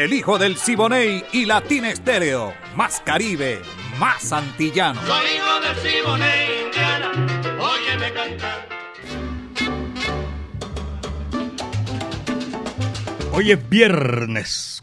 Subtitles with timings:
[0.00, 2.54] el hijo del Siboney y Latín Estéreo.
[2.74, 3.60] Más Caribe,
[3.98, 4.98] más antillano.
[5.04, 7.12] Soy hijo del Siboney, Indiana,
[7.60, 8.68] óyeme cantar.
[13.32, 14.82] Hoy es viernes.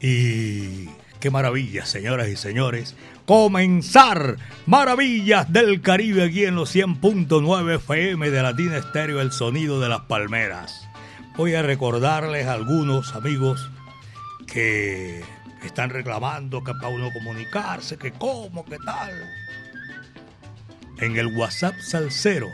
[0.00, 2.94] Y qué maravilla, señoras y señores.
[3.24, 4.36] Comenzar
[4.66, 10.02] Maravillas del Caribe aquí en los 100.9 FM de Latina Estéreo, el sonido de las
[10.02, 10.86] palmeras.
[11.38, 13.70] Voy a recordarles a algunos amigos
[14.46, 15.24] que
[15.62, 19.12] están reclamando que para uno comunicarse, que cómo, que tal.
[20.98, 22.48] En el WhatsApp Salcero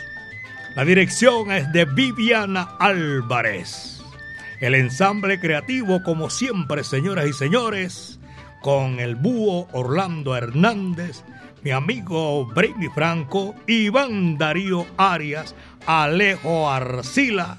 [0.76, 4.02] La dirección es de Viviana Álvarez.
[4.60, 8.20] El ensamble creativo, como siempre, señoras y señores,
[8.62, 11.24] con el búho Orlando Hernández,
[11.64, 15.56] mi amigo Brady Franco, Iván Darío Arias,
[15.88, 17.58] Alejo Arcila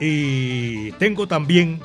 [0.00, 1.80] y tengo también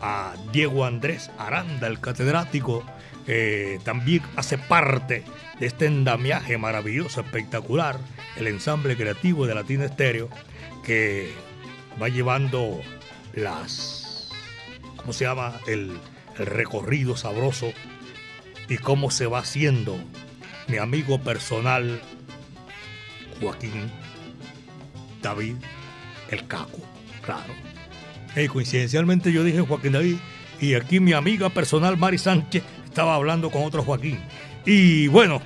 [0.00, 2.84] a Diego Andrés Aranda, el catedrático,
[3.84, 5.22] también hace parte
[5.60, 7.98] de este endamiaje maravilloso, espectacular,
[8.36, 10.30] el ensamble creativo de Latina Estéreo,
[10.82, 11.30] que
[12.00, 12.80] va llevando
[13.34, 14.30] las,
[14.96, 15.60] ¿cómo se llama?
[15.66, 15.98] El,
[16.38, 17.72] el recorrido sabroso
[18.68, 19.98] y cómo se va haciendo
[20.68, 22.00] mi amigo personal
[23.40, 23.90] Joaquín
[25.22, 25.56] David
[26.30, 26.80] el Caco,
[27.22, 27.67] claro
[28.46, 30.16] coincidencialmente yo dije Joaquín David
[30.60, 34.18] y aquí mi amiga personal Mari Sánchez estaba hablando con otro Joaquín.
[34.64, 35.40] Y bueno,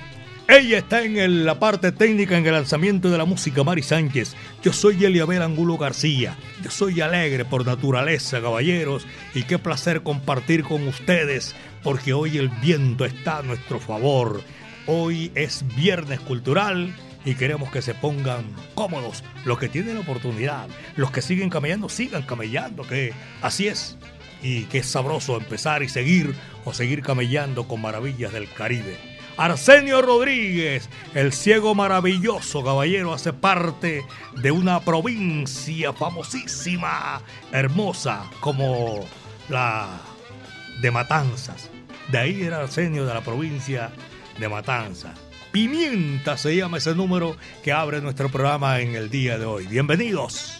[0.47, 4.35] ella está en la parte técnica en el lanzamiento de la música, Mari Sánchez.
[4.61, 6.37] Yo soy Eliabel Angulo García.
[6.61, 12.49] Yo soy alegre por naturaleza, caballeros, y qué placer compartir con ustedes, porque hoy el
[12.49, 14.41] viento está a nuestro favor.
[14.85, 16.93] Hoy es Viernes Cultural
[17.25, 18.45] y queremos que se pongan
[18.75, 23.97] cómodos los que tienen la oportunidad, los que siguen camellando, sigan camellando, que así es.
[24.41, 26.35] Y que es sabroso empezar y seguir
[26.65, 28.97] o seguir camellando con maravillas del Caribe.
[29.37, 34.05] Arsenio Rodríguez, el ciego maravilloso caballero, hace parte
[34.35, 39.05] de una provincia famosísima, hermosa, como
[39.49, 40.01] la
[40.81, 41.69] de Matanzas.
[42.11, 43.91] De ahí era Arsenio de la provincia
[44.37, 45.22] de Matanzas.
[45.53, 49.67] Pimienta se llama ese número que abre nuestro programa en el día de hoy.
[49.67, 50.59] Bienvenidos.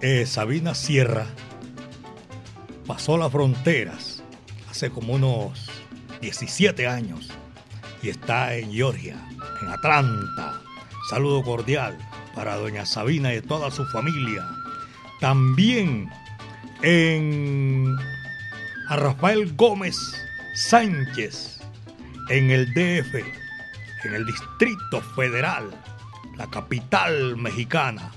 [0.00, 1.26] Eh, Sabina Sierra
[2.86, 4.22] pasó las fronteras
[4.70, 5.70] hace como unos
[6.20, 7.30] 17 años
[8.02, 9.16] y está en Georgia,
[9.62, 10.60] en Atlanta.
[11.10, 11.98] Saludo cordial
[12.34, 14.46] para doña Sabina y toda su familia.
[15.20, 16.08] También
[16.82, 17.96] en
[18.88, 19.96] a Rafael Gómez
[20.54, 21.60] Sánchez
[22.30, 23.14] en el DF,
[24.04, 25.70] en el Distrito Federal,
[26.36, 28.12] la capital mexicana.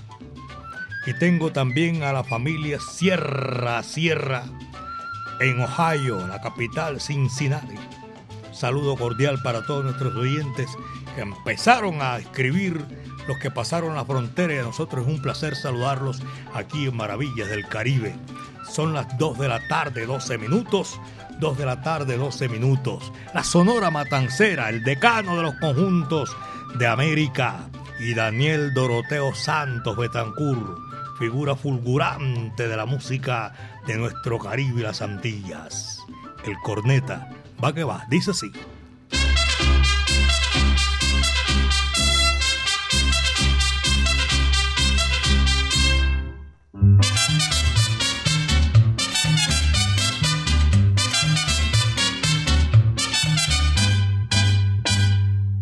[1.06, 4.44] Y tengo también a la familia Sierra Sierra
[5.40, 7.74] en Ohio, la capital Cincinnati.
[8.52, 10.68] Saludo cordial para todos nuestros oyentes
[11.14, 12.84] que empezaron a escribir
[13.26, 16.22] los que pasaron la frontera y a nosotros es un placer saludarlos
[16.54, 18.14] aquí en Maravillas del Caribe.
[18.68, 21.00] Son las 2 de la tarde, 12 minutos.
[21.38, 23.12] 2 de la tarde, 12 minutos.
[23.34, 26.36] La Sonora Matancera, el decano de los conjuntos
[26.74, 27.68] de América.
[28.00, 30.80] Y Daniel Doroteo Santos Betancur,
[31.22, 33.52] figura fulgurante de la música
[33.86, 36.00] de nuestro Caribe y las Antillas.
[36.44, 37.30] El corneta,
[37.62, 38.50] va que va, dice así.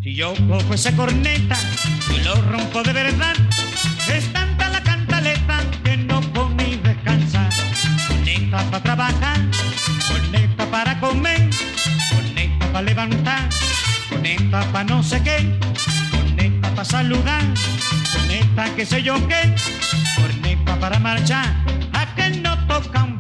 [0.03, 1.59] yo cojo esa corneta
[2.15, 3.35] y lo rompo de verdad.
[4.09, 4.27] Es
[8.71, 9.39] para trabajar,
[10.09, 11.51] corneta para comer,
[12.15, 13.49] corneta para levantar,
[14.09, 15.59] corneta para no sé qué,
[16.11, 17.43] corneta para saludar,
[18.13, 19.55] corneta que sé yo qué,
[20.17, 21.53] corneta para marchar,
[21.93, 23.17] a que no toca un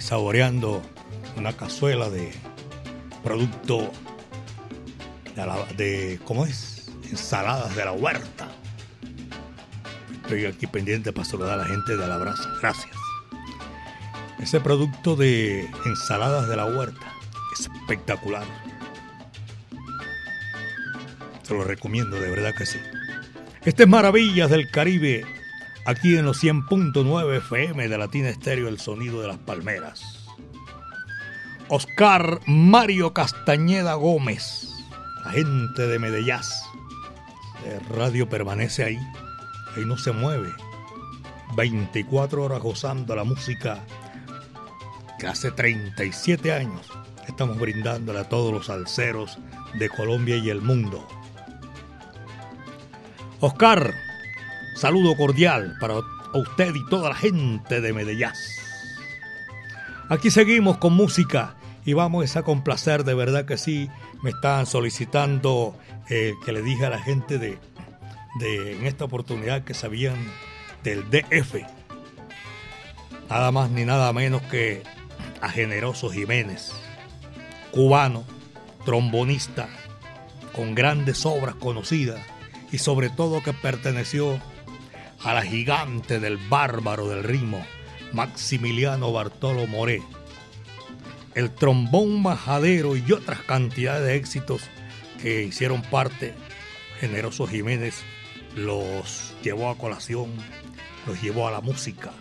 [0.00, 0.82] saboreando
[1.36, 2.32] una cazuela de
[3.22, 3.90] producto
[5.76, 6.90] de, ¿cómo es?
[7.10, 8.48] Ensaladas de la huerta.
[10.22, 12.18] Estoy aquí pendiente para saludar a la gente de la.
[12.60, 12.96] Gracias.
[14.40, 17.06] Ese producto de ensaladas de la huerta
[17.52, 18.44] es espectacular.
[21.42, 22.78] Se lo recomiendo, de verdad que sí.
[23.64, 25.24] Este es Maravillas del Caribe
[25.88, 30.28] aquí en los 100.9 FM de Latina Estéreo, el sonido de las palmeras.
[31.68, 34.68] Oscar Mario Castañeda Gómez,
[35.24, 36.36] la gente de Medellín.
[37.64, 38.98] El radio permanece ahí,
[39.76, 40.52] ahí no se mueve.
[41.56, 43.82] 24 horas gozando la música
[45.18, 46.86] que hace 37 años
[47.26, 49.38] estamos brindándole a todos los salseros
[49.78, 51.08] de Colombia y el mundo.
[53.40, 53.94] Oscar,
[54.78, 55.94] saludo cordial para
[56.34, 58.30] usted y toda la gente de Medellín.
[60.08, 63.90] Aquí seguimos con música y vamos a complacer, de verdad que sí,
[64.22, 65.76] me están solicitando
[66.08, 67.58] eh, que le dije a la gente de,
[68.38, 70.16] de en esta oportunidad que sabían
[70.84, 71.56] del DF.
[73.28, 74.84] Nada más ni nada menos que
[75.40, 76.72] a Generoso Jiménez,
[77.72, 78.22] cubano,
[78.84, 79.68] trombonista,
[80.52, 82.20] con grandes obras conocidas
[82.70, 84.40] y sobre todo que perteneció
[85.22, 87.64] a la gigante del bárbaro del ritmo,
[88.12, 90.02] Maximiliano Bartolo Moré.
[91.34, 94.62] El trombón majadero y otras cantidades de éxitos
[95.20, 96.34] que hicieron parte,
[97.00, 98.02] Generoso Jiménez
[98.56, 100.30] los llevó a colación,
[101.06, 102.12] los llevó a la música.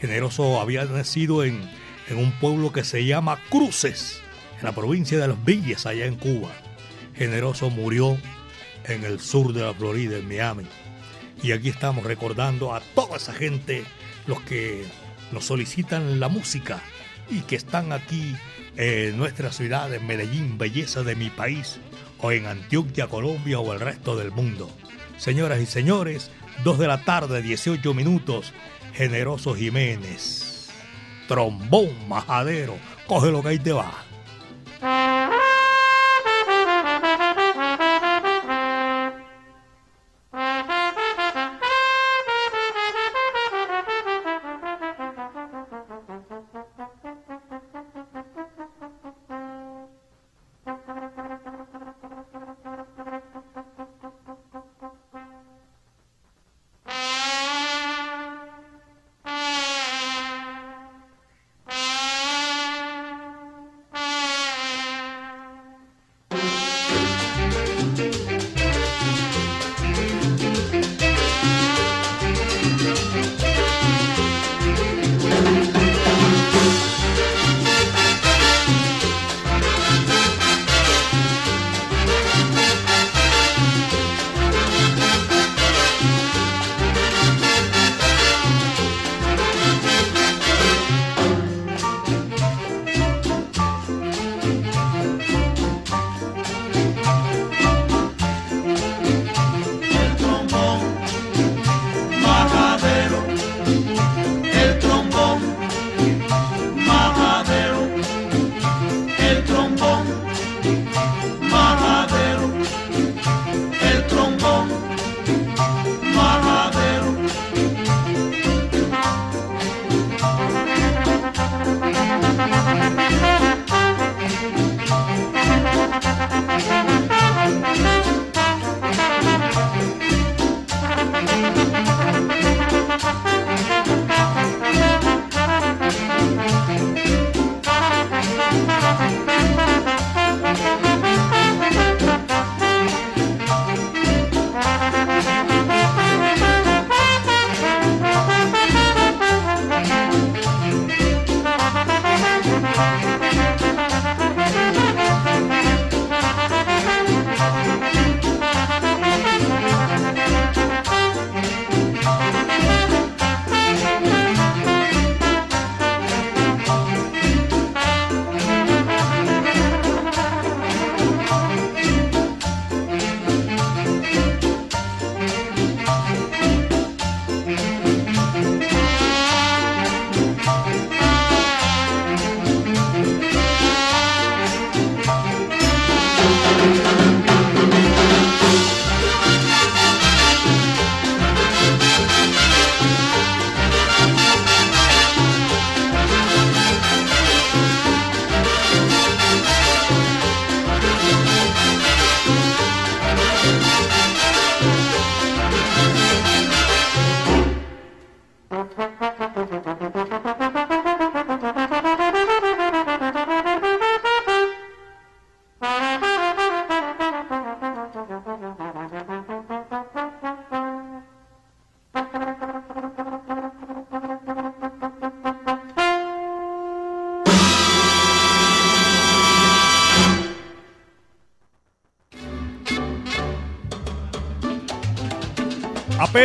[0.00, 1.60] Generoso había nacido en,
[2.08, 4.20] en un pueblo que se llama Cruces,
[4.58, 6.50] en la provincia de Los Villas, allá en Cuba.
[7.14, 8.18] Generoso murió
[8.84, 10.66] en el sur de la Florida, en Miami.
[11.42, 13.84] Y aquí estamos recordando a toda esa gente,
[14.26, 14.84] los que
[15.32, 16.80] nos solicitan la música
[17.30, 18.34] y que están aquí
[18.76, 21.78] en nuestra ciudad, en Medellín, belleza de mi país,
[22.18, 24.70] o en Antioquia, Colombia o el resto del mundo.
[25.18, 26.30] Señoras y señores,
[26.64, 28.52] 2 de la tarde, 18 minutos,
[28.94, 30.70] Generoso Jiménez,
[31.28, 32.76] trombón majadero,
[33.06, 33.92] coge lo que ahí te va.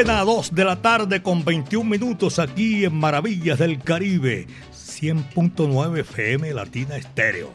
[0.02, 6.56] Apenas 2 de la tarde con 21 minutos aquí en Maravillas del Caribe 100.9 FM
[6.56, 7.54] Latina Estéreo.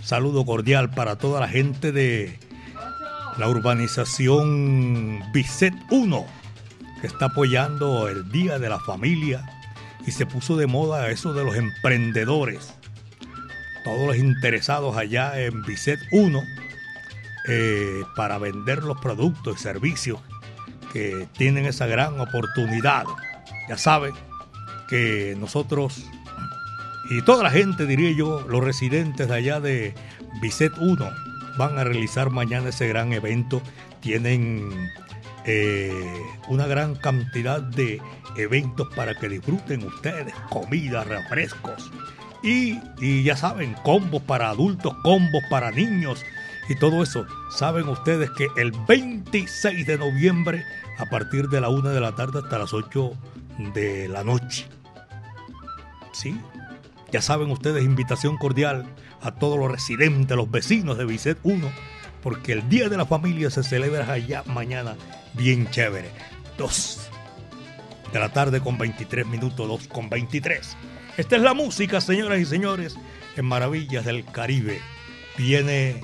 [0.00, 2.38] Saludo cordial para toda la gente de
[3.38, 6.24] la urbanización Bicet 1,
[7.00, 9.44] que está apoyando el Día de la Familia
[10.06, 12.72] y se puso de moda eso de los emprendedores.
[13.82, 16.40] Todos los interesados allá en Bicet 1
[17.48, 20.20] eh, para vender los productos y servicios
[20.94, 23.04] que tienen esa gran oportunidad.
[23.68, 24.14] Ya saben
[24.88, 26.06] que nosotros
[27.10, 29.94] y toda la gente, diría yo, los residentes de allá de
[30.40, 31.10] Bicet 1
[31.58, 33.60] van a realizar mañana ese gran evento.
[34.00, 34.90] Tienen
[35.44, 38.00] eh, una gran cantidad de
[38.36, 41.90] eventos para que disfruten ustedes, comida, refrescos.
[42.42, 46.24] Y, y ya saben, combos para adultos, combos para niños
[46.68, 47.26] y todo eso.
[47.50, 50.64] Saben ustedes que el 26 de noviembre,
[50.98, 53.12] a partir de la 1 de la tarde hasta las 8
[53.74, 54.66] de la noche.
[56.12, 56.40] Sí,
[57.12, 58.86] ya saben ustedes, invitación cordial
[59.22, 61.70] a todos los residentes, los vecinos de Vicet 1,
[62.22, 64.96] porque el Día de la Familia se celebra allá mañana
[65.34, 66.10] bien chévere.
[66.58, 67.10] 2
[68.12, 70.76] de la tarde con 23 minutos, 2 con 23.
[71.16, 72.96] Esta es la música, señoras y señores,
[73.36, 74.80] en Maravillas del Caribe.
[75.36, 76.00] Viene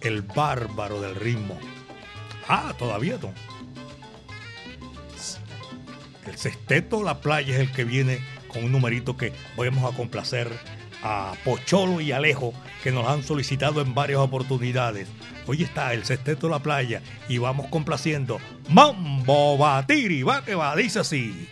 [0.00, 1.58] el bárbaro del ritmo.
[2.48, 3.32] Ah, todavía no.
[6.26, 10.48] El sexteto La Playa es el que viene con un numerito que vamos a complacer
[11.02, 15.08] a Pocholo y Alejo, que nos han solicitado en varias oportunidades.
[15.46, 21.00] Hoy está el sexteto La Playa y vamos complaciendo Mambo Batiri, va que va, dice
[21.00, 21.48] así.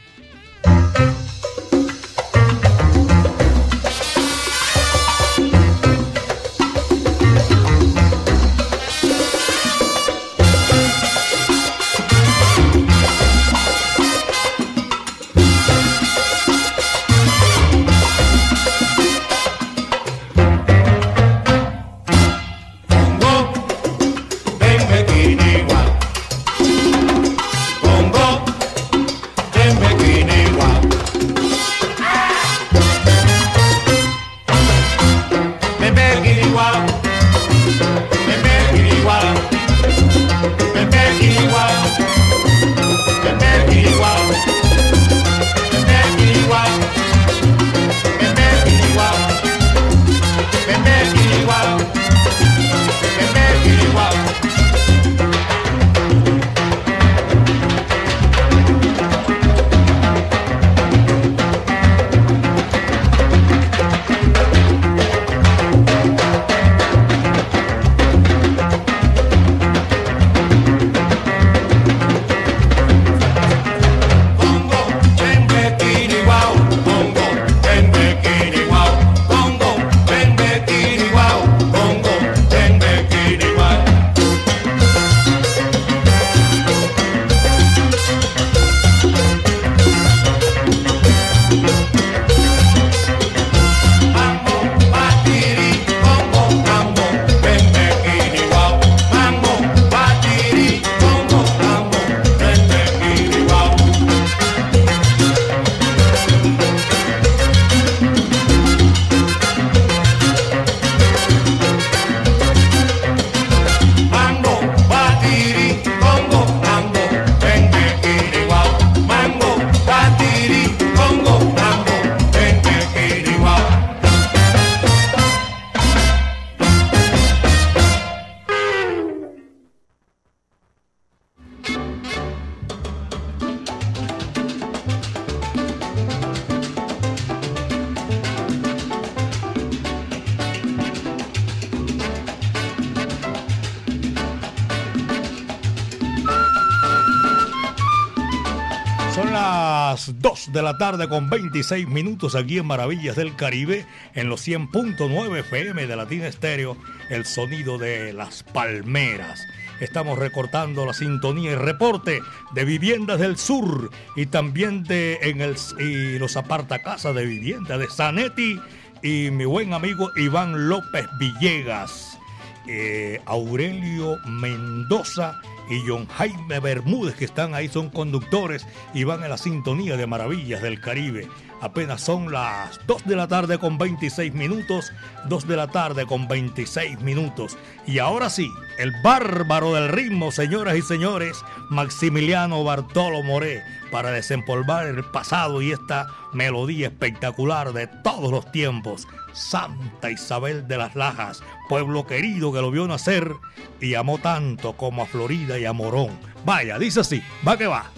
[149.30, 155.86] De la tarde con 26 minutos aquí en Maravillas del Caribe, en los 100.9 FM
[155.86, 156.76] de Latina Estéreo,
[157.10, 159.46] el sonido de las palmeras.
[159.78, 162.22] Estamos recortando la sintonía y reporte
[162.54, 167.86] de Viviendas del Sur y también de en el, y los apartacasas de vivienda de
[167.86, 168.58] Zanetti
[169.00, 172.18] y mi buen amigo Iván López Villegas,
[172.66, 179.28] eh, Aurelio Mendoza y John Jaime Bermúdez, que están ahí, son conductores y van a
[179.28, 181.28] la sintonía de Maravillas del Caribe.
[181.62, 184.92] Apenas son las 2 de la tarde con 26 minutos,
[185.28, 187.56] 2 de la tarde con 26 minutos.
[187.86, 194.86] Y ahora sí, el bárbaro del ritmo, señoras y señores, Maximiliano Bartolo Moré, para desempolvar
[194.86, 199.06] el pasado y esta melodía espectacular de todos los tiempos.
[199.32, 203.32] Santa Isabel de las Lajas, pueblo querido que lo vio nacer
[203.80, 206.18] y amó tanto como a Florida y a Morón.
[206.44, 207.90] Vaya, dice así, va que va.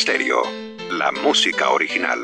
[0.00, 0.40] Stereo,
[0.92, 2.18] la música original.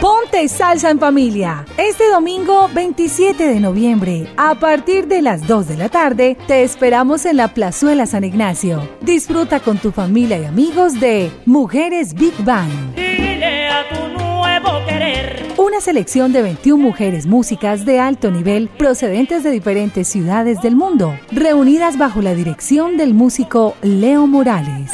[0.00, 1.64] Ponte salsa en familia.
[1.76, 7.24] Este domingo 27 de noviembre, a partir de las 2 de la tarde, te esperamos
[7.24, 8.82] en la Plazuela San Ignacio.
[9.00, 13.07] Disfruta con tu familia y amigos de Mujeres Big Bang.
[14.68, 20.60] Nuevo querer una selección de 21 mujeres músicas de alto nivel procedentes de diferentes ciudades
[20.60, 24.90] del mundo, reunidas bajo la dirección del músico Leo Morales.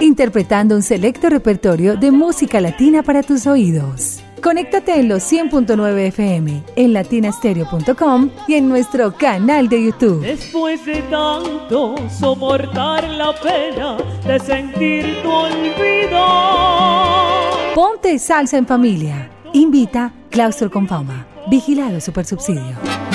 [0.00, 4.22] Interpretando un selecto repertorio de música latina para tus oídos.
[4.42, 10.22] Conéctate en los 100.9 FM, en latinastereo.com y en nuestro canal de YouTube.
[10.22, 16.26] Después de tanto soportar la pena de sentir tu olvido.
[17.74, 19.30] Ponte salsa en familia.
[19.52, 21.26] Invita Claustro con Fama.
[21.48, 23.09] Vigilado Supersubsidio.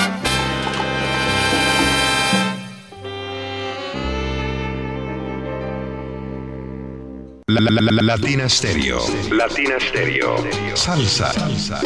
[7.48, 8.98] La, la, la, Latina Stereo.
[9.30, 10.34] Latina Stereo.
[10.74, 11.32] Salsa.
[11.32, 11.80] Salsa.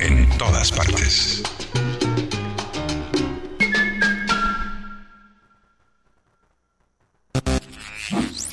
[0.00, 1.42] En todas partes.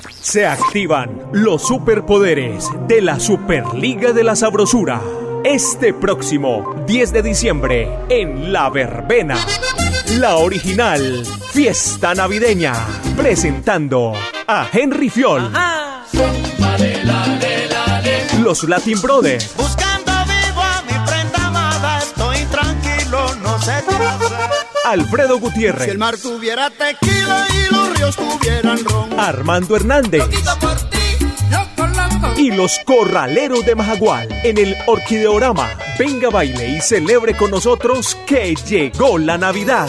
[0.09, 5.01] Se activan los superpoderes de la Superliga de la Sabrosura.
[5.45, 9.37] Este próximo 10 de diciembre en La Verbena.
[10.19, 12.73] La original Fiesta Navideña.
[13.15, 14.11] Presentando
[14.45, 15.49] a Henry Fiol.
[18.51, 19.55] Los Latin Brothers.
[19.55, 24.37] Buscando vivo a mi prenda amada, estoy tranquilo, no sé qué hacer.
[24.83, 25.85] Alfredo Gutiérrez.
[25.85, 29.17] Si el mar tuviera tequila y los ríos tuvieran ron.
[29.17, 30.25] Armando Hernández.
[30.59, 30.99] por ti,
[31.49, 32.33] yo con loco.
[32.35, 35.69] y los corraleros de Majagual en el Orquideorama.
[35.97, 39.87] Venga, baile y celebre con nosotros que llegó la Navidad.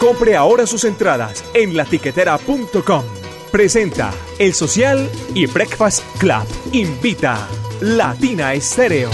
[0.00, 3.04] Compre ahora sus entradas en latiquetera.com.
[3.52, 6.44] Presenta El Social y Breakfast Club.
[6.72, 7.48] Invita
[7.80, 9.10] Latina Estéreo.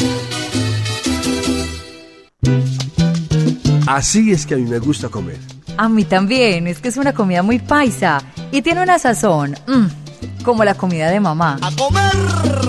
[3.87, 5.38] Así es que a mí me gusta comer.
[5.77, 10.42] A mí también, es que es una comida muy paisa y tiene una sazón, mm,
[10.44, 11.59] como la comida de mamá.
[11.61, 12.12] A comer.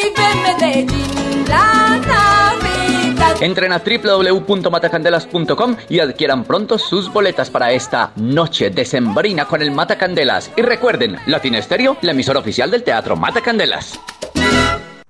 [3.46, 10.52] Entren a www.matacandelas.com y adquieran pronto sus boletas para esta noche decembrina con el Matacandelas.
[10.58, 14.00] Y recuerden, Latina Estéreo, la emisora oficial del Teatro Matacandelas.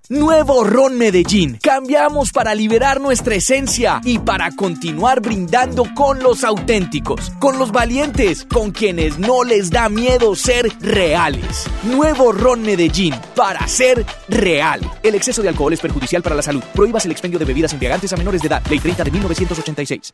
[0.10, 1.58] Nuevo Ron Medellín.
[1.62, 8.46] Cambiamos para liberar nuestra esencia y para continuar brindando con los auténticos, con los valientes,
[8.46, 11.66] con quienes no les da miedo ser reales.
[11.84, 14.80] Nuevo Ron Medellín para ser real.
[15.02, 16.64] El exceso de alcohol es perjudicial para la salud.
[16.74, 18.62] Prohíbas el expendio de bebidas embriagantes a menores de edad.
[18.70, 20.14] Ley 30 de 1986.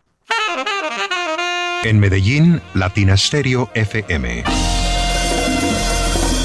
[1.84, 4.44] En Medellín, Latina Stereo FM.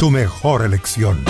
[0.00, 1.22] Tu mejor elección.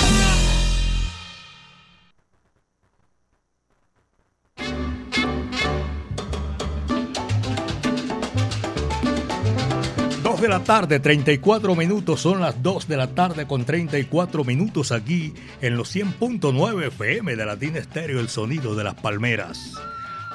[10.46, 12.20] De la tarde, 34 minutos.
[12.20, 17.44] Son las 2 de la tarde con 34 minutos aquí en los 100.9 FM de
[17.44, 19.72] Latina Estéreo, el sonido de las palmeras.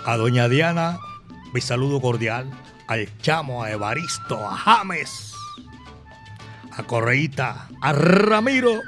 [0.06, 1.00] A doña Diana,
[1.54, 2.52] mi saludo cordial.
[2.88, 5.34] Al Chamo, a Evaristo, a James,
[6.74, 8.82] a Correíta, a Ramiro,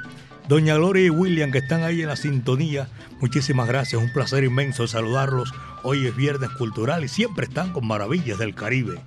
[0.49, 2.89] doña Gloria y William que están ahí en la sintonía.
[3.21, 5.53] Muchísimas gracias, un placer inmenso saludarlos.
[5.83, 8.99] Hoy es Viernes Cultural y siempre están con maravillas del Caribe.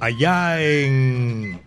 [0.00, 1.60] Allá en,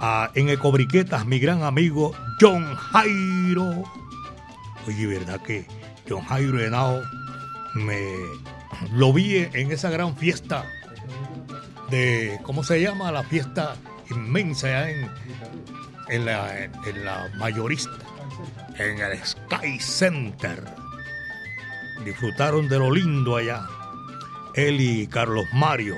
[0.00, 3.84] ah, en Ecobriquetas, mi gran amigo John Jairo.
[4.86, 5.66] Oye, ¿verdad que
[6.08, 7.00] John Jairo Henao
[7.74, 8.02] me
[8.92, 10.64] lo vi en esa gran fiesta
[11.90, 13.10] de, ¿cómo se llama?
[13.12, 13.76] La fiesta
[14.10, 15.10] inmensa en,
[16.08, 17.96] en, la, en la mayorista,
[18.76, 20.62] en el Sky Center.
[22.04, 23.66] Disfrutaron de lo lindo allá.
[24.54, 25.96] Él y Carlos Mario.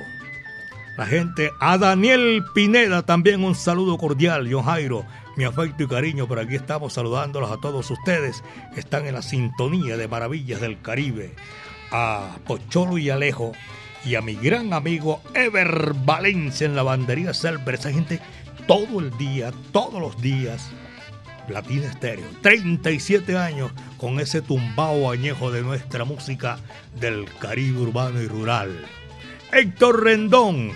[0.97, 5.05] La gente, a Daniel Pineda también un saludo cordial, John Jairo,
[5.37, 9.21] mi afecto y cariño, por aquí estamos saludándolos a todos ustedes que están en la
[9.21, 11.35] sintonía de Maravillas del Caribe,
[11.93, 13.53] a Pocholo y Alejo
[14.07, 18.23] y a mi gran amigo Ever Valencia en la bandería Selber, esa gente
[18.67, 20.71] todo el día, todos los días,
[21.47, 26.59] Latina Estéreo, 37 años con ese tumbao añejo de nuestra música
[26.99, 28.71] del Caribe urbano y rural.
[29.53, 30.73] Héctor Rendón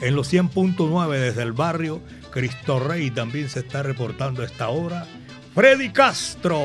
[0.00, 2.02] en los 100.9 desde el barrio.
[2.30, 5.06] Cristo Rey también se está reportando a esta hora.
[5.54, 6.60] Freddy Castro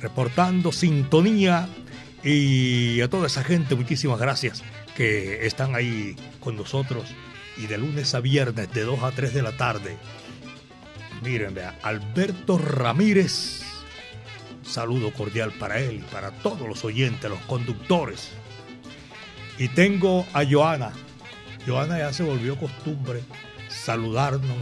[0.00, 1.68] reportando sintonía.
[2.22, 4.62] Y a toda esa gente, muchísimas gracias
[4.96, 7.04] que están ahí con nosotros.
[7.56, 9.96] Y de lunes a viernes, de 2 a 3 de la tarde.
[11.22, 13.62] Miren, vea, Alberto Ramírez.
[14.62, 18.30] Saludo cordial para él y para todos los oyentes, los conductores.
[19.58, 20.92] Y tengo a Joana.
[21.66, 23.22] Joana ya se volvió costumbre
[23.68, 24.56] saludarnos,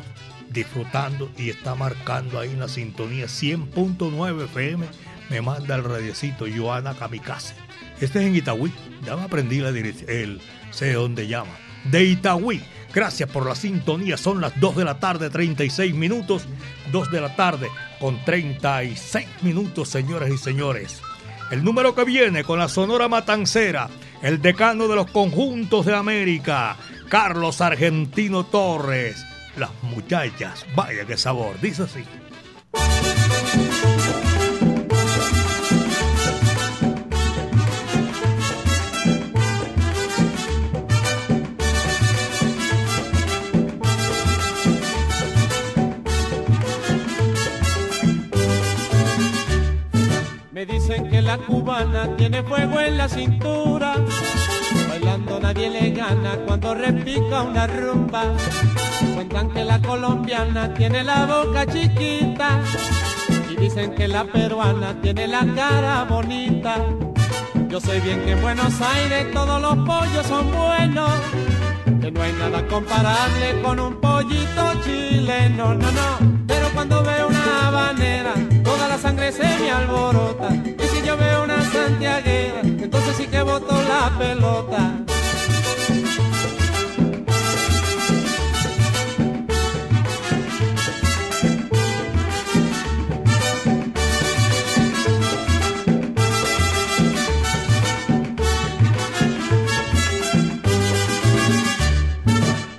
[0.50, 4.86] disfrutando y está marcando ahí en la sintonía 100.9 FM.
[5.30, 7.54] Me manda el radiocito Joana Kamikaze.
[8.00, 8.72] Este es en Itagüí.
[9.04, 10.10] Ya me aprendí la dirección.
[10.10, 11.52] El sé dónde llama.
[11.84, 12.62] De Itagüí.
[12.94, 14.16] Gracias por la sintonía.
[14.16, 16.46] Son las 2 de la tarde, 36 minutos.
[16.92, 17.68] 2 de la tarde
[18.00, 21.00] con 36 minutos, señoras y señores.
[21.50, 23.88] El número que viene con la Sonora Matancera,
[24.26, 26.76] el decano de los conjuntos de América,
[27.08, 29.24] Carlos Argentino Torres.
[29.56, 32.02] Las muchachas, vaya qué sabor, dice así.
[50.86, 53.96] Dicen que la cubana tiene fuego en la cintura.
[54.88, 58.22] Bailando nadie le gana cuando repica una rumba.
[59.16, 62.60] Cuentan que la colombiana tiene la boca chiquita.
[63.50, 66.76] Y dicen que la peruana tiene la cara bonita.
[67.68, 71.10] Yo sé bien que en Buenos Aires todos los pollos son buenos.
[72.00, 76.44] Que no hay nada comparable con un pollito chileno, no, no.
[76.46, 78.34] Pero cuando veo una habanera,
[78.96, 80.48] la sangre se me alborota.
[80.54, 84.92] Y si yo veo una santiaguera, entonces sí que boto la pelota.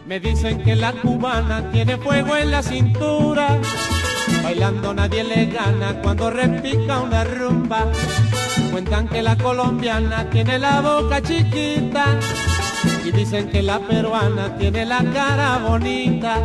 [0.08, 3.60] Me dicen que la cubana tiene fuego en la cintura.
[4.48, 7.92] Bailando nadie le gana cuando repica una rumba.
[8.72, 12.18] Cuentan que la colombiana tiene la boca chiquita.
[13.04, 16.38] Y dicen que la peruana tiene la cara bonita.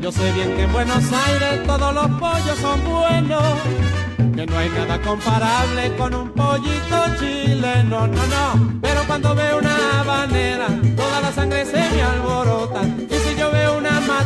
[0.00, 3.44] Yo sé bien que en Buenos Aires todos los pollos son buenos.
[4.34, 8.78] Que no hay nada comparable con un pollito chileno, no, no.
[8.80, 12.80] Pero cuando veo una habanera, toda la sangre se me alborota.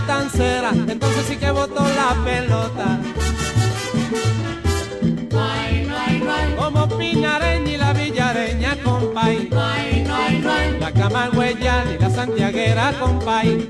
[0.06, 2.98] Matancera, entonces sí que boto la pelota.
[6.56, 9.48] Como Pinareña y la Villareña, compay.
[10.78, 13.68] La Camagüeyana y la Santiaguera, compay.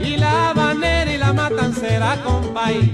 [0.00, 2.92] Y la Habanera y la Matancera, compay.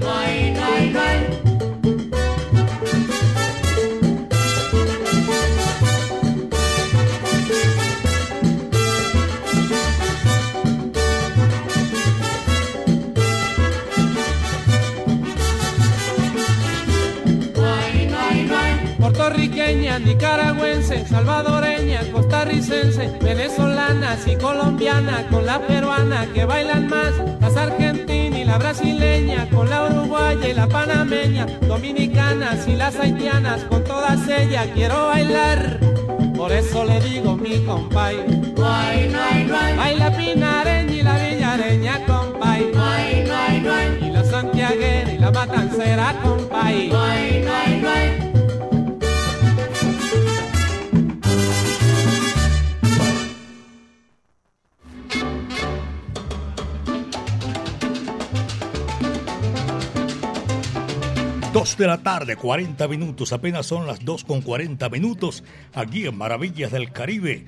[19.73, 28.39] Puertorriqueña, nicaragüense, salvadoreña, costarricense, venezolanas y colombiana, con la peruana que bailan más, las argentinas
[28.39, 34.27] y la brasileña, con la uruguaya y la panameña, dominicanas y las haitianas, con todas
[34.27, 35.79] ellas quiero bailar.
[36.35, 38.17] Por eso le digo mi compay,
[38.55, 42.71] baila pinareña y la villareña, compay,
[44.01, 46.91] y la santiaguera y la matancera, compay.
[61.53, 65.43] Dos de la tarde, 40 minutos, apenas son las 2 con 40 minutos
[65.75, 67.45] aquí en Maravillas del Caribe.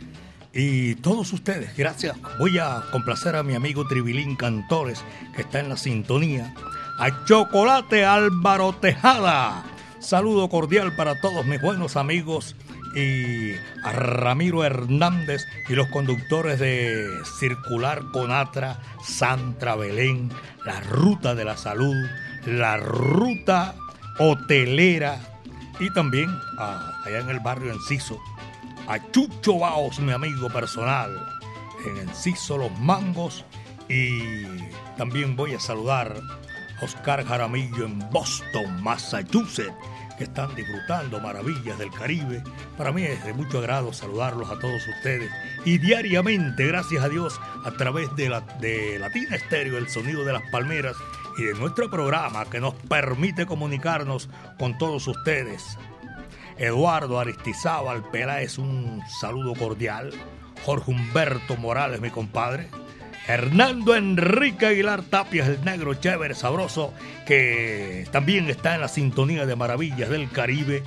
[0.53, 2.15] Y todos ustedes, gracias.
[2.37, 5.03] Voy a complacer a mi amigo Tribilín Cantores,
[5.35, 6.53] que está en la sintonía.
[6.99, 9.63] A Chocolate Álvaro Tejada.
[9.99, 12.55] Saludo cordial para todos mis buenos amigos
[12.95, 13.53] y
[13.83, 17.07] a Ramiro Hernández y los conductores de
[17.39, 20.29] Circular Conatra, Santra Belén,
[20.63, 21.95] la Ruta de la Salud,
[22.45, 23.73] la Ruta
[24.17, 25.19] Hotelera
[25.79, 28.19] y también allá en el barrio Enciso,
[28.87, 31.11] a Chucho Baos, mi amigo personal,
[31.85, 33.43] en Enciso Los Mangos
[33.89, 34.45] y
[34.97, 36.15] también voy a saludar
[36.81, 39.73] a Oscar Jaramillo en Boston, Massachusetts
[40.17, 42.41] que están disfrutando maravillas del Caribe.
[42.77, 45.29] Para mí es de mucho agrado saludarlos a todos ustedes
[45.65, 50.33] y diariamente, gracias a Dios, a través de, la, de Latina Estéreo, el sonido de
[50.33, 50.95] las palmeras
[51.37, 55.77] y de nuestro programa que nos permite comunicarnos con todos ustedes.
[56.57, 60.11] Eduardo Aristizábal Peláez, un saludo cordial.
[60.65, 62.69] Jorge Humberto Morales, mi compadre.
[63.27, 66.93] Hernando Enrique Aguilar Tapias, el negro chévere, sabroso,
[67.25, 70.83] que también está en la sintonía de Maravillas del Caribe.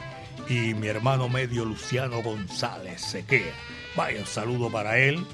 [0.49, 3.53] y mi hermano medio Luciano González Sequea.
[3.97, 5.27] Vaya un saludo para él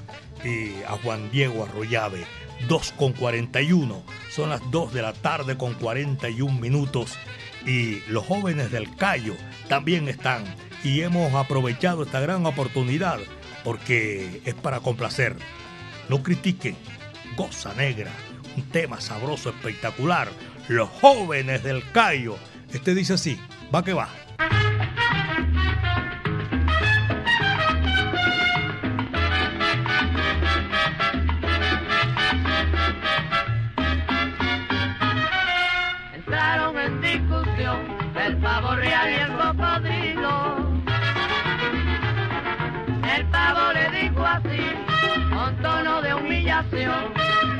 [0.42, 2.24] y a Juan Diego Arroyave.
[2.68, 4.02] 2 con 41.
[4.30, 7.18] Son las 2 de la tarde con 41 minutos.
[7.66, 9.34] Y los jóvenes del Cayo
[9.68, 10.44] también están.
[10.82, 13.18] Y hemos aprovechado esta gran oportunidad
[13.64, 15.36] porque es para complacer.
[16.08, 16.76] No critiquen.
[17.36, 18.10] Goza Negra.
[18.56, 20.28] Un tema sabroso, espectacular.
[20.68, 22.36] Los jóvenes del Cayo.
[22.72, 23.40] Este dice así.
[23.74, 24.08] Va que va.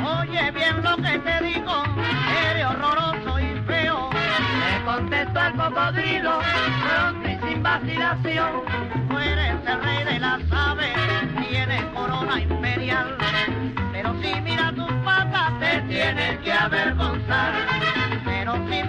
[0.05, 1.85] Oye bien lo que te digo,
[2.51, 4.11] eres horroroso y feo.
[4.13, 6.41] Le contesto al cocodrilo,
[6.83, 8.63] pronto y sin vacilación.
[9.09, 10.95] Tú eres el rey de las aves,
[11.49, 13.17] tienes corona imperial.
[13.93, 18.04] Pero si mira tus patas, te tienes que avergonzar.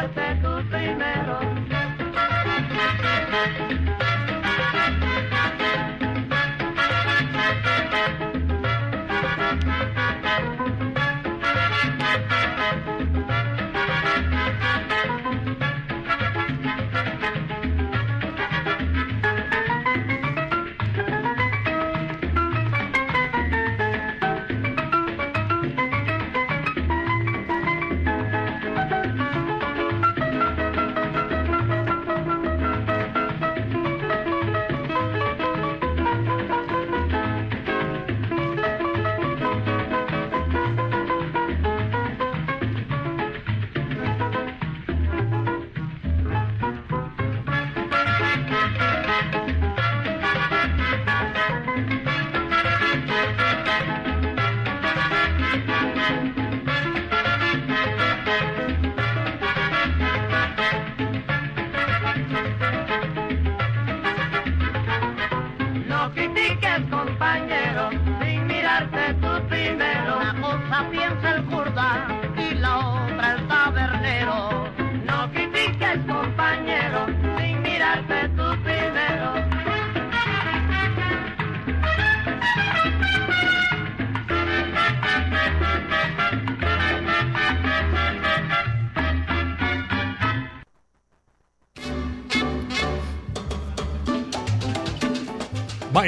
[0.00, 0.37] sin mirarte tu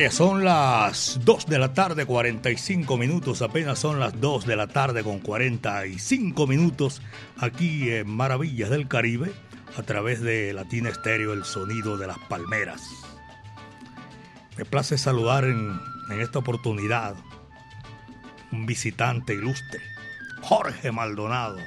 [0.08, 3.42] Son las 2 de la tarde, 45 minutos.
[3.42, 7.02] Apenas son las 2 de la tarde con 45 minutos
[7.36, 9.30] aquí en Maravillas del Caribe
[9.76, 12.82] a través de Latina Estéreo, el sonido de las palmeras.
[14.56, 15.78] Me place saludar en,
[16.10, 17.14] en esta oportunidad
[18.52, 19.80] un visitante ilustre,
[20.40, 21.58] Jorge Maldonado,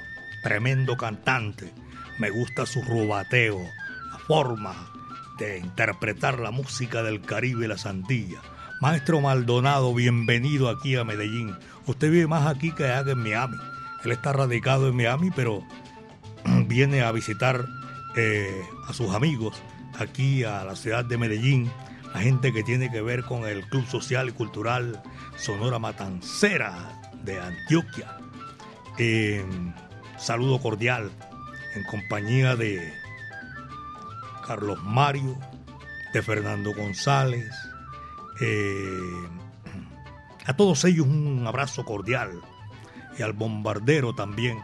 [0.41, 1.71] tremendo cantante.
[2.17, 3.59] Me gusta su rubateo,
[4.11, 4.92] la forma
[5.63, 8.41] interpretar la música del Caribe y las Antillas.
[8.81, 11.55] Maestro Maldonado, bienvenido aquí a Medellín.
[11.85, 13.57] Usted vive más aquí que en Miami.
[14.03, 15.63] Él está radicado en Miami, pero
[16.67, 17.65] viene a visitar
[18.15, 19.61] eh, a sus amigos
[19.97, 21.71] aquí a la ciudad de Medellín,
[22.13, 25.01] la gente que tiene que ver con el Club Social y Cultural
[25.37, 28.17] Sonora Matancera de Antioquia.
[28.97, 29.45] Eh,
[30.17, 31.09] saludo cordial
[31.75, 32.93] en compañía de
[34.45, 35.37] Carlos Mario,
[36.13, 37.49] de Fernando González.
[38.39, 39.27] Eh,
[40.45, 42.41] a todos ellos un abrazo cordial
[43.17, 44.59] y al bombardero también.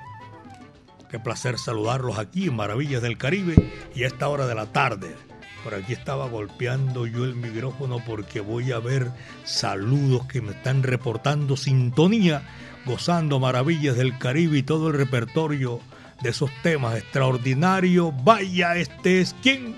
[1.10, 3.56] Qué placer saludarlos aquí en Maravillas del Caribe
[3.96, 5.16] y a esta hora de la tarde.
[5.64, 9.12] Por aquí estaba golpeando yo el micrófono porque voy a ver
[9.44, 12.44] saludos que me están reportando sintonía,
[12.86, 15.82] gozando Maravillas del Caribe y todo el repertorio
[16.22, 18.14] de esos temas extraordinarios.
[18.24, 19.76] Vaya, este es quién.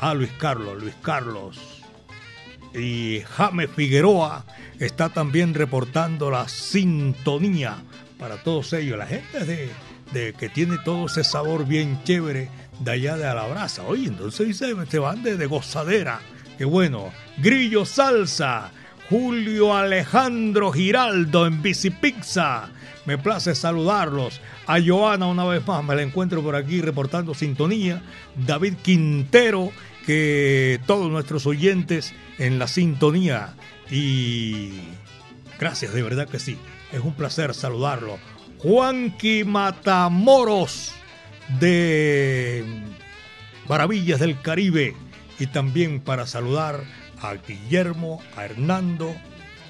[0.00, 1.58] Ah, Luis Carlos, Luis Carlos.
[2.74, 4.44] y James Figueroa
[4.78, 7.78] está también reportando la sintonía
[8.18, 8.96] para todos ellos.
[8.98, 9.70] La gente de,
[10.12, 12.48] de que tiene todo ese sabor bien chévere
[12.78, 13.82] de allá de Alabraza.
[13.82, 16.20] Oye, entonces dice, se van de, de gozadera.
[16.58, 17.10] Qué bueno.
[17.38, 18.70] Grillo Salsa.
[19.10, 22.70] Julio Alejandro Giraldo en Bicipizza.
[23.06, 24.40] Me place saludarlos.
[24.68, 28.02] A Joana una vez más, me la encuentro por aquí reportando sintonía.
[28.46, 29.72] David Quintero,
[30.06, 33.54] que todos nuestros oyentes en la sintonía.
[33.90, 34.74] Y
[35.58, 36.56] gracias, de verdad que sí.
[36.92, 38.16] Es un placer saludarlo.
[38.58, 40.92] Juanqui Matamoros
[41.58, 42.64] de
[43.68, 44.94] Maravillas del Caribe.
[45.40, 46.84] Y también para saludar
[47.20, 49.14] a Guillermo, a Hernando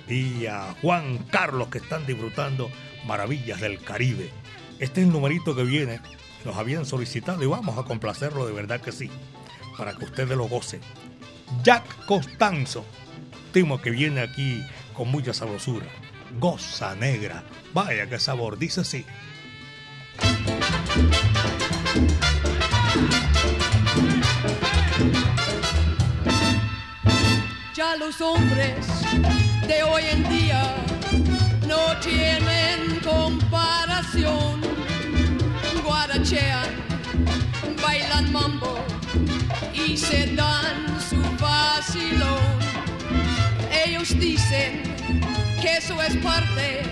[0.09, 2.71] y a Juan Carlos que están disfrutando
[3.07, 4.31] Maravillas del Caribe.
[4.79, 6.01] Este es el numerito que viene.
[6.45, 9.11] Nos habían solicitado y vamos a complacerlo de verdad que sí.
[9.77, 10.81] Para que ustedes lo gocen.
[11.63, 12.85] Jack Costanzo.
[13.53, 14.63] Timo que viene aquí
[14.95, 15.87] con mucha sabrosura.
[16.39, 17.45] Goza negra.
[17.75, 18.59] Vaya qué sabor.
[18.59, 19.05] Dice así.
[27.81, 28.77] Ya los hombres
[29.67, 30.63] de hoy en día
[31.67, 34.61] no tienen comparación.
[35.83, 36.69] Guarachean,
[37.83, 38.85] bailan mambo
[39.73, 42.59] y se dan su vacilón.
[43.87, 44.83] Ellos dicen
[45.63, 46.83] que eso es parte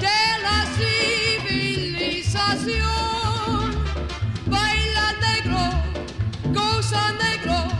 [0.00, 3.74] de la civilización.
[4.46, 5.70] Baila negro,
[6.50, 7.73] goza negro,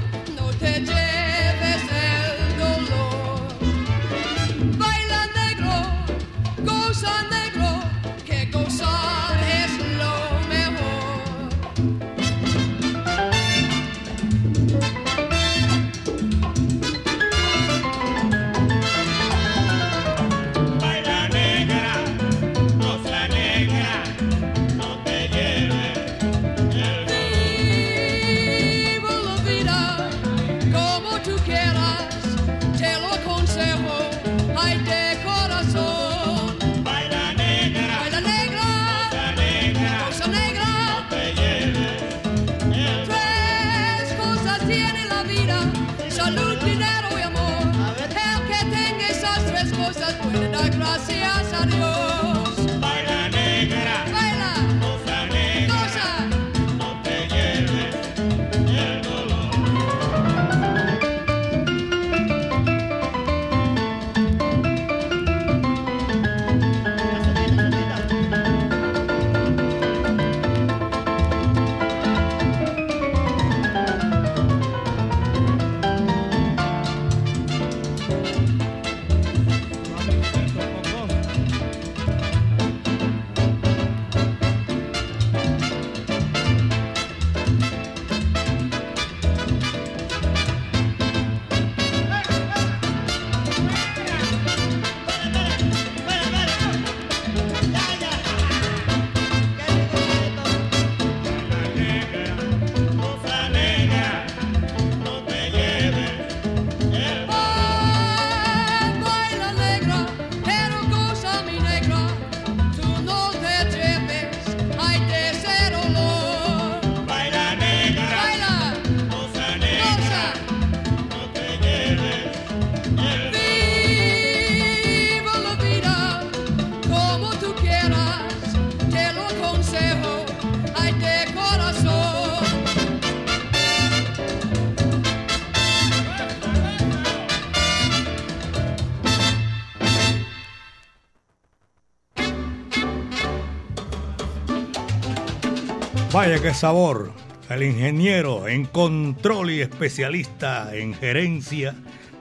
[146.24, 147.12] Vaya qué sabor.
[147.50, 151.74] El ingeniero en control y especialista en gerencia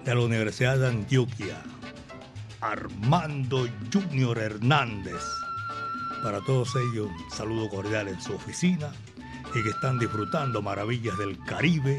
[0.03, 1.55] de la Universidad de Antioquia,
[2.59, 5.23] Armando Junior Hernández.
[6.21, 8.91] Para todos ellos, un saludo cordial en su oficina
[9.55, 11.97] y que están disfrutando maravillas del Caribe.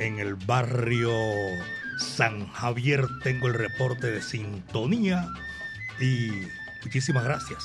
[0.00, 1.12] En el barrio
[2.00, 5.28] San Javier tengo el reporte de sintonía
[6.00, 6.32] y
[6.82, 7.62] muchísimas gracias.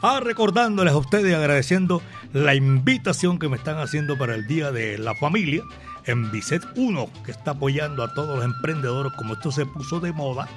[0.00, 2.02] Ah, recordándoles a ustedes agradeciendo
[2.32, 5.62] la invitación que me están haciendo para el Día de la Familia
[6.06, 10.12] en Bicet 1, que está apoyando a todos los emprendedores como esto se puso de
[10.12, 10.48] moda.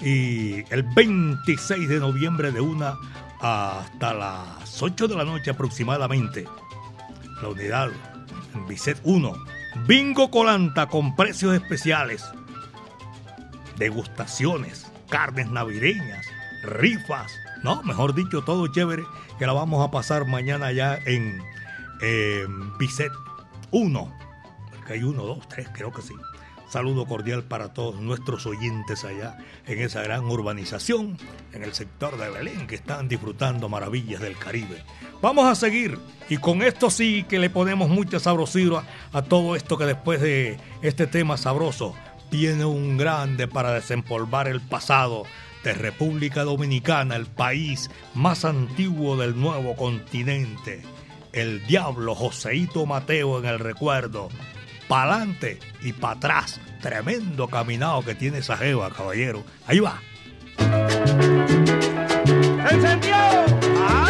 [0.00, 2.96] Y el 26 de noviembre de una
[3.40, 6.46] hasta las 8 de la noche aproximadamente,
[7.40, 7.90] la unidad
[8.54, 9.32] en Bicet 1.
[9.86, 12.24] Bingo Colanta con precios especiales.
[13.78, 16.24] degustaciones, carnes navideñas,
[16.62, 19.04] rifas, no, mejor dicho, todo chévere,
[19.38, 21.42] que la vamos a pasar mañana ya en
[22.00, 22.46] eh,
[22.78, 23.12] Bisset
[23.70, 24.18] 1,
[24.70, 26.14] porque hay uno, dos, tres, creo que sí.
[26.72, 29.36] Saludo cordial para todos nuestros oyentes allá
[29.66, 31.18] en esa gran urbanización,
[31.52, 34.82] en el sector de Belén, que están disfrutando maravillas del Caribe.
[35.20, 35.98] Vamos a seguir
[36.30, 40.56] y con esto sí que le ponemos mucha sabrosura a todo esto que después de
[40.80, 41.94] este tema sabroso
[42.30, 45.24] viene un grande para desempolvar el pasado
[45.64, 50.82] de República Dominicana, el país más antiguo del nuevo continente.
[51.32, 54.28] El diablo Joseito Mateo en el recuerdo
[54.88, 56.60] pa'lante y para atrás.
[56.80, 59.42] Tremendo caminado que tiene esa jeva, caballero.
[59.66, 60.00] Ahí va.
[63.88, 64.01] ¡Ay!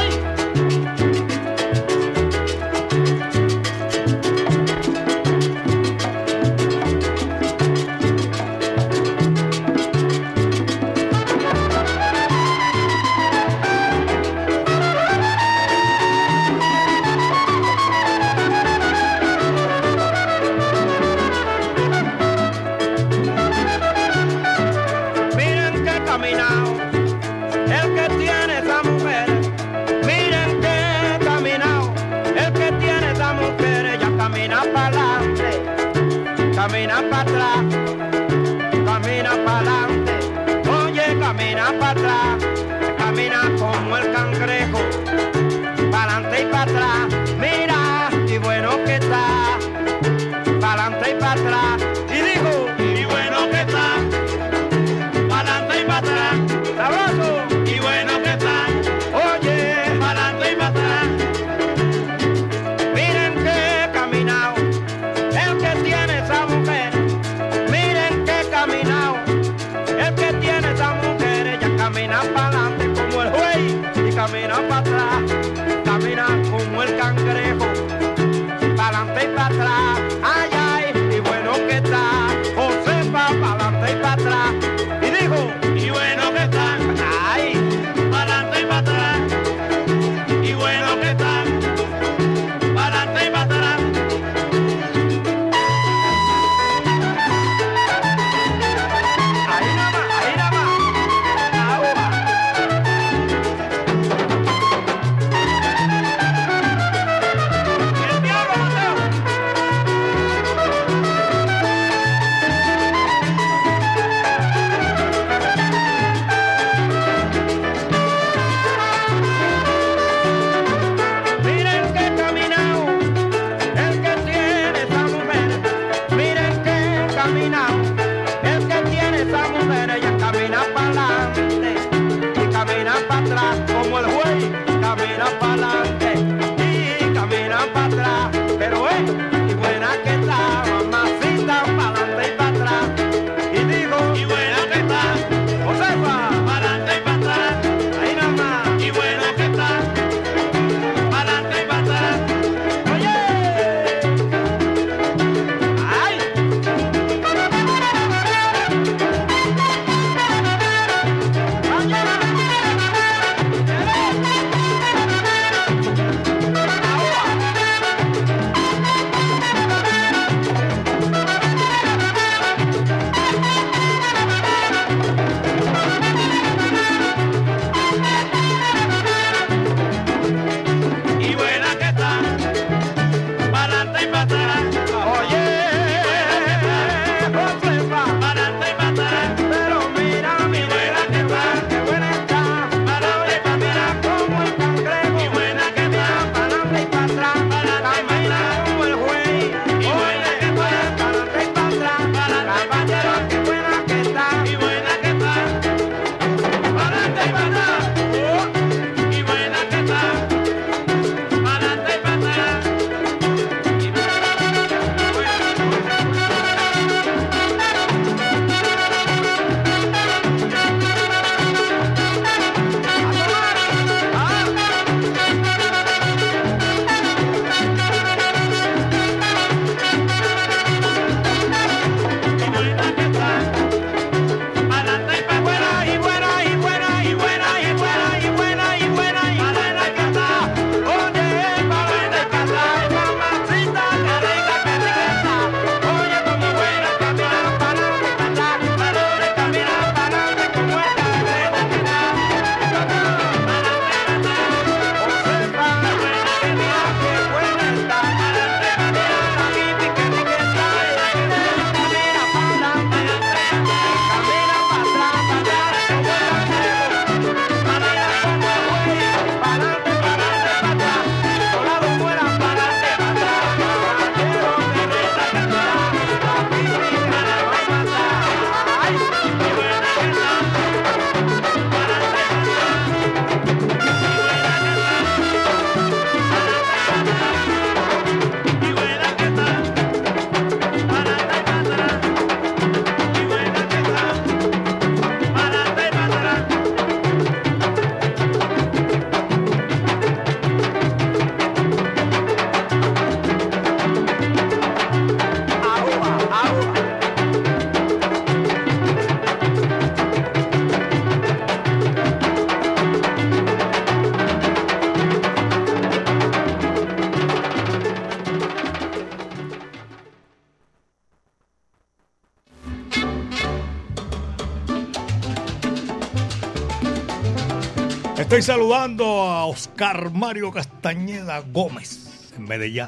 [328.32, 332.86] Estoy saludando a Oscar Mario Castañeda Gómez en Medellín.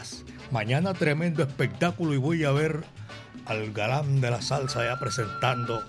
[0.50, 2.82] Mañana tremendo espectáculo y voy a ver
[3.44, 5.82] al galán de la salsa ya presentando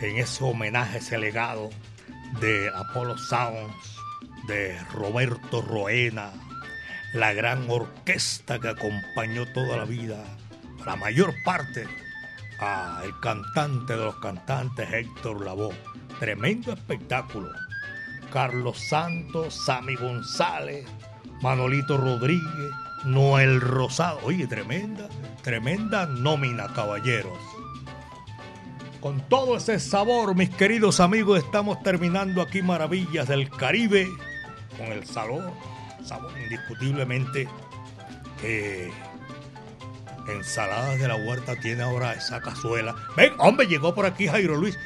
[0.00, 1.70] en ese homenaje, ese legado
[2.40, 4.00] de Apollo Sounds,
[4.48, 6.32] de Roberto Roena,
[7.14, 10.24] la gran orquesta que acompañó toda la vida,
[10.84, 11.86] la mayor parte,
[12.58, 15.76] al cantante de los cantantes Héctor Lavoe.
[16.18, 17.48] Tremendo espectáculo.
[18.32, 20.86] Carlos Santos, Sammy González,
[21.42, 22.70] Manolito Rodríguez,
[23.04, 24.20] Noel Rosado.
[24.22, 25.08] Oye, tremenda,
[25.42, 27.38] tremenda nómina, caballeros.
[29.00, 34.08] Con todo ese sabor, mis queridos amigos, estamos terminando aquí Maravillas del Caribe
[34.78, 35.52] con el sabor,
[36.04, 37.48] sabor indiscutiblemente
[38.40, 38.92] que
[40.28, 42.94] Ensaladas de la Huerta tiene ahora esa cazuela.
[43.16, 44.78] Ven, hombre, llegó por aquí Jairo Luis.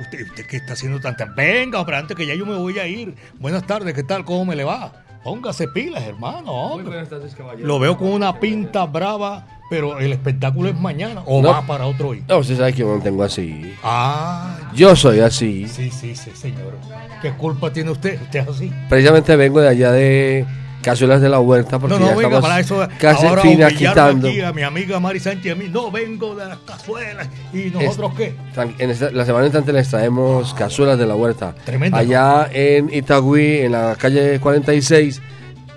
[0.00, 1.26] Usted, usted qué está haciendo tanta.
[1.36, 3.14] Venga, hombre, antes que ya yo me voy a ir.
[3.38, 4.24] Buenas tardes, ¿qué tal?
[4.24, 4.92] ¿Cómo me le va?
[5.22, 6.50] Póngase pilas, hermano.
[6.50, 6.82] hombre.
[6.84, 7.66] Muy buenas tardes, caballero.
[7.66, 11.50] Lo veo con una pinta brava, pero el espectáculo es mañana o No.
[11.50, 12.24] va para otro día.
[12.28, 13.72] No, usted sabe que yo me mantengo así.
[13.84, 15.68] Ah, Yo soy así.
[15.68, 16.76] sí, sí, sí, señor.
[17.20, 18.20] ¿Qué culpa tiene usted?
[18.20, 18.72] Usted es así.
[18.88, 20.44] Precisamente vengo de allá de
[20.82, 22.88] Cazuelas de la Huerta porque No, no, ya venga, estamos para eso.
[22.98, 24.28] casi ahora fina humillarme quitando.
[24.28, 25.66] aquí a mi amiga Mari Sánchez a mí.
[25.70, 27.28] No, vengo de las cazuelas.
[27.52, 28.34] ¿Y nosotros qué?
[28.78, 31.54] En esta- la semana entrante les traemos Cazuelas de la Huerta.
[31.64, 31.96] Tremendo.
[31.96, 35.22] Allá en Itagüí, en la calle 46,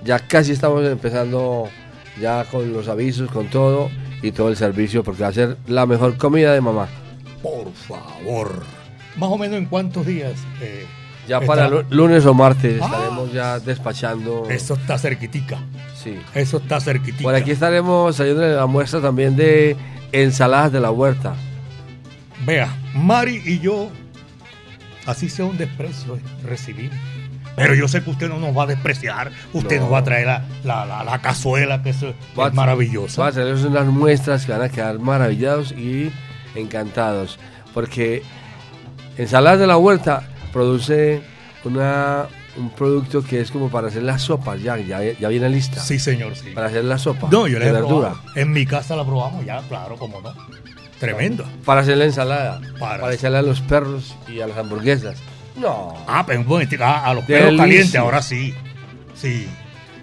[0.03, 1.69] ya casi estamos empezando
[2.19, 3.89] ya con los avisos, con todo
[4.21, 6.87] y todo el servicio porque va a ser la mejor comida de mamá.
[7.43, 8.63] Por favor.
[9.17, 10.33] Más o menos en cuántos días.
[10.61, 10.85] eh,
[11.27, 12.85] Ya para lu- lunes o martes Ah.
[12.85, 14.47] estaremos ya despachando.
[14.49, 15.57] Eso está cerquitica.
[15.95, 16.19] Sí.
[16.33, 17.23] Eso está cerquitica.
[17.23, 19.75] Por aquí estaremos saliendo de la muestra también de
[20.11, 21.33] ensaladas de la huerta.
[22.45, 23.89] Vea, Mari y yo,
[25.05, 26.95] así sea un desprecio, recibimos.
[27.55, 29.31] Pero yo sé que usted no nos va a despreciar.
[29.53, 29.83] Usted No.
[29.83, 33.21] nos va a traer la, la, la- la cazuela, que es, es Va maravillosa.
[33.21, 36.11] Va a traerles unas muestras que van a quedar maravillados y
[36.53, 37.39] encantados.
[37.73, 38.23] Porque
[39.17, 40.23] Ensaladas de la Huerta
[40.55, 41.21] produce
[41.65, 44.61] una, un producto que es como para hacer las sopas.
[44.63, 45.81] Ya, ya, ya viene lista.
[45.81, 46.51] Sí, señor, sí.
[46.51, 47.27] Para hacer la sopa.
[47.29, 47.87] No, yo he verdura.
[48.13, 48.21] probado.
[48.35, 50.33] En mi casa la probamos ya, claro, como no.
[50.97, 51.45] Tremendo.
[51.65, 52.61] Para hacer la ensalada.
[52.79, 55.17] Para- Para, echarle a los perros y a las hamburguesas.
[55.57, 55.93] No.
[56.07, 58.53] Ah, pero un momentico, ah, a los perros calientes, ahora sí.
[59.13, 59.47] Sí.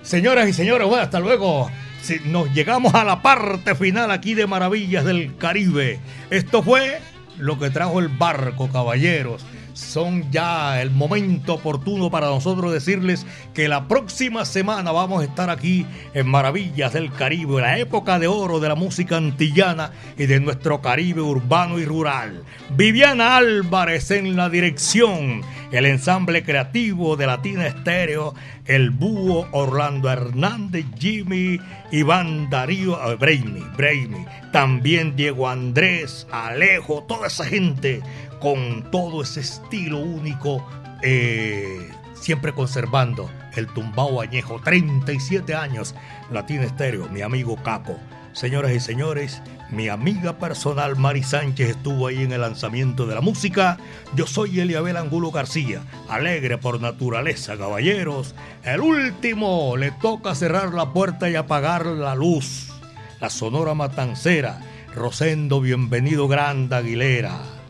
[0.02, 1.70] Señoras y señores, bueno, hasta luego.
[2.02, 5.98] Si nos llegamos a la parte final aquí de Maravillas del Caribe.
[6.28, 6.98] Esto fue
[7.38, 9.46] lo que trajo el barco, caballeros.
[9.74, 15.50] Son ya el momento oportuno para nosotros decirles que la próxima semana vamos a estar
[15.50, 20.40] aquí en Maravillas del Caribe, la época de oro de la música antillana y de
[20.40, 22.42] nuestro Caribe urbano y rural.
[22.76, 28.34] Viviana Álvarez en la dirección, el ensamble creativo de Latina Estéreo,
[28.66, 31.58] el búho Orlando Hernández, Jimmy,
[31.90, 38.02] Iván Darío, eh, Braimi, Braimi, también Diego Andrés, Alejo, toda esa gente
[38.42, 40.66] con todo ese estilo único,
[41.00, 45.94] eh, siempre conservando el tumbao añejo, 37 años,
[46.32, 48.00] Latina Estéreo, mi amigo Caco.
[48.32, 53.20] Señoras y señores, mi amiga personal Mari Sánchez estuvo ahí en el lanzamiento de la
[53.20, 53.78] música.
[54.16, 58.34] Yo soy Eliabel Angulo García, alegre por naturaleza, caballeros.
[58.64, 62.72] El último le toca cerrar la puerta y apagar la luz.
[63.20, 64.58] La Sonora Matancera,
[64.96, 67.61] Rosendo Bienvenido Grande Aguilera.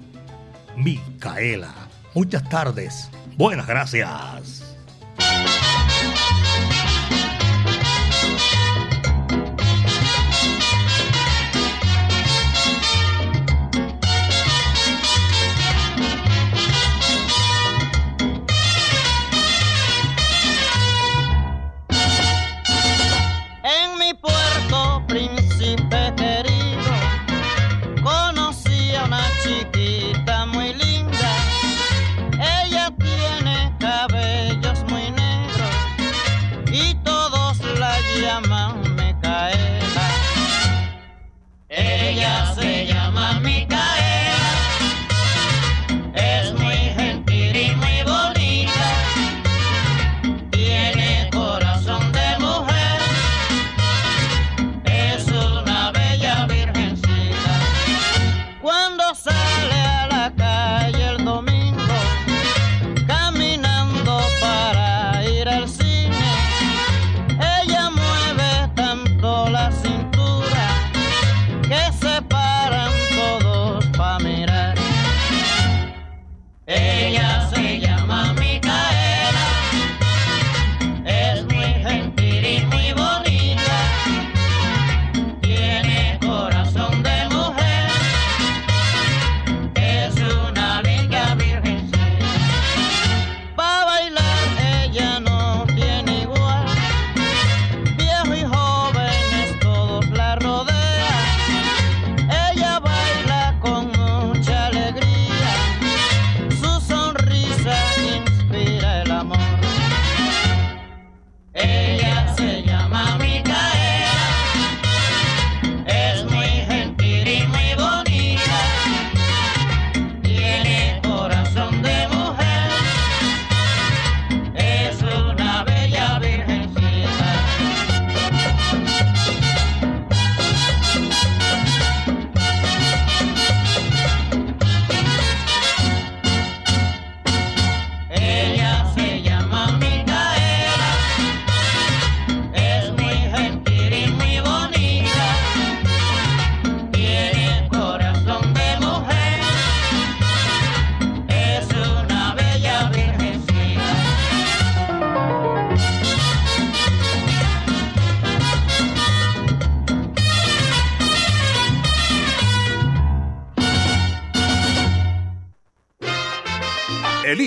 [0.76, 1.72] Micaela.
[2.14, 3.10] Muchas tardes.
[3.36, 4.61] Buenas gracias.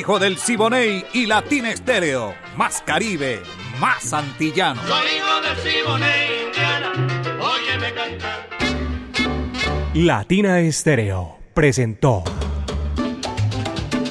[0.06, 2.36] Hijo del Siboney y Latina Estéreo.
[2.56, 3.42] Más Caribe,
[3.80, 4.80] más antillano.
[4.84, 6.92] Soy hijo del Siboney, Indiana,
[7.42, 8.50] óyeme cantar.
[9.96, 12.24] Latina Estéreo presentó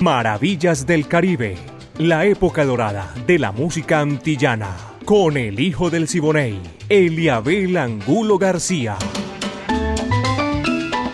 [0.01, 1.57] Maravillas del Caribe,
[1.99, 4.75] la época dorada de la música antillana,
[5.05, 8.97] con el hijo del Siboney, Eliabel Angulo García.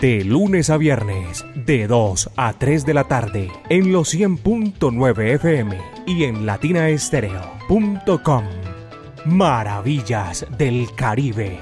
[0.01, 1.20] De lunes a viernes,
[1.65, 8.43] de 2 a 3 de la tarde, en los 100.9 FM y en latinaestereo.com.
[9.25, 11.59] Maravillas del Caribe.